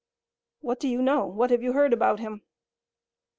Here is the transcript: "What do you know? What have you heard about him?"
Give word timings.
"What 0.61 0.79
do 0.79 0.87
you 0.87 0.99
know? 0.99 1.27
What 1.27 1.51
have 1.51 1.61
you 1.61 1.73
heard 1.73 1.93
about 1.93 2.19
him?" 2.19 2.41